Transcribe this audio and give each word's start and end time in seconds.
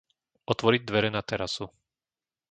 Otvoriť 0.51 0.81
dvere 0.85 1.09
na 1.13 1.21
terasu. 1.29 1.65